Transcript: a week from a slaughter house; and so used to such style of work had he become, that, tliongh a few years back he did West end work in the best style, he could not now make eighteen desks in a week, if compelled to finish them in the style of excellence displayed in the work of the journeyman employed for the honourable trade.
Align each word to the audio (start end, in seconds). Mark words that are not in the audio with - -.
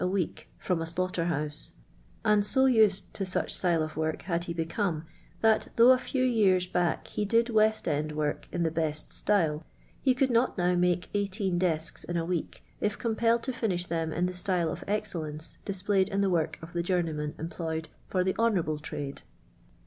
a 0.01 0.07
week 0.07 0.49
from 0.57 0.81
a 0.81 0.85
slaughter 0.87 1.25
house; 1.25 1.73
and 2.25 2.43
so 2.43 2.65
used 2.65 3.13
to 3.13 3.23
such 3.23 3.53
style 3.53 3.83
of 3.83 3.95
work 3.95 4.23
had 4.23 4.45
he 4.45 4.51
become, 4.51 5.05
that, 5.41 5.67
tliongh 5.77 5.93
a 5.93 5.97
few 5.99 6.23
years 6.23 6.65
back 6.65 7.05
he 7.09 7.23
did 7.23 7.51
West 7.51 7.87
end 7.87 8.11
work 8.13 8.47
in 8.51 8.63
the 8.63 8.71
best 8.71 9.13
style, 9.13 9.63
he 10.01 10.15
could 10.15 10.31
not 10.31 10.57
now 10.57 10.73
make 10.73 11.07
eighteen 11.13 11.59
desks 11.59 12.03
in 12.03 12.17
a 12.17 12.25
week, 12.25 12.63
if 12.79 12.97
compelled 12.97 13.43
to 13.43 13.53
finish 13.53 13.85
them 13.85 14.11
in 14.11 14.25
the 14.25 14.33
style 14.33 14.71
of 14.71 14.83
excellence 14.87 15.59
displayed 15.65 16.09
in 16.09 16.21
the 16.21 16.31
work 16.31 16.57
of 16.63 16.73
the 16.73 16.81
journeyman 16.81 17.35
employed 17.37 17.87
for 18.07 18.23
the 18.23 18.33
honourable 18.39 18.79
trade. 18.79 19.21